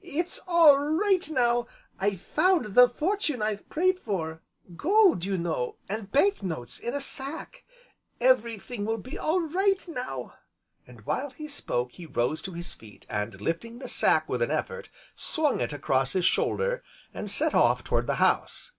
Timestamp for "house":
18.14-18.72